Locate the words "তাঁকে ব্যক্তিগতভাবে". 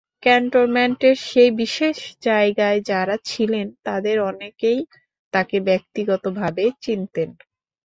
5.33-6.63